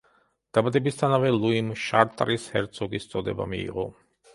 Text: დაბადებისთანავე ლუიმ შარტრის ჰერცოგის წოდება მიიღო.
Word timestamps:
დაბადებისთანავე 0.57 1.35
ლუიმ 1.37 1.71
შარტრის 1.85 2.51
ჰერცოგის 2.57 3.11
წოდება 3.15 3.51
მიიღო. 3.57 3.93